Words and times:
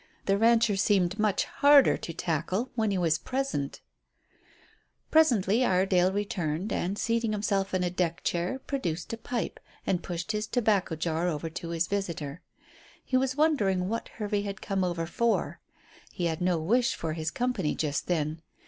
The 0.25 0.35
rancher 0.35 0.77
seemed 0.77 1.19
much 1.19 1.45
harder 1.45 1.95
to 1.95 2.11
tackle 2.11 2.71
when 2.73 2.89
he 2.89 2.97
was 2.97 3.19
present. 3.19 3.81
Presently 5.11 5.63
Iredale 5.63 6.11
returned, 6.11 6.73
and, 6.73 6.97
seating 6.97 7.33
himself 7.33 7.71
in 7.71 7.83
a 7.83 7.91
deck 7.91 8.23
chair, 8.23 8.57
produced 8.57 9.13
a 9.13 9.17
pipe, 9.17 9.59
and 9.85 10.01
pushed 10.01 10.31
his 10.31 10.47
tobacco 10.47 10.95
jar 10.95 11.27
over 11.27 11.51
to 11.51 11.69
his 11.69 11.85
visitor. 11.85 12.41
He 13.05 13.15
was 13.15 13.35
wondering 13.35 13.89
what 13.89 14.07
Hervey 14.15 14.41
had 14.41 14.59
come 14.59 14.83
over 14.83 15.05
for. 15.05 15.59
He 16.11 16.25
had 16.25 16.41
no 16.41 16.57
wish 16.57 16.95
for 16.95 17.13
his 17.13 17.29
company 17.29 17.75
just 17.75 18.07
then. 18.07 18.41